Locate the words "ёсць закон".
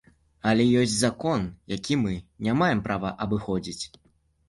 0.83-1.45